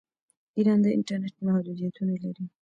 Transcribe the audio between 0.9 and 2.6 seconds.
انټرنیټ محدودیتونه لري.